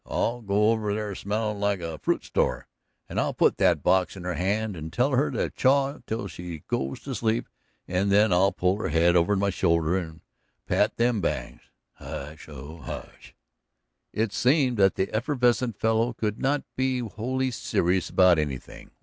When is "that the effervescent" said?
14.77-15.77